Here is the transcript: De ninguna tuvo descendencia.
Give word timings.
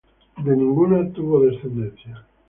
De 0.43 0.55
ninguna 0.57 1.11
tuvo 1.13 1.41
descendencia. 1.45 2.25